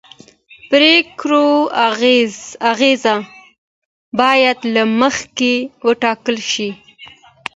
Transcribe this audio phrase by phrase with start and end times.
[0.21, 0.23] د
[0.71, 1.47] پرېکړو
[2.71, 2.99] اغېز
[4.19, 5.53] باید له مخکې
[5.87, 6.69] وکتل شي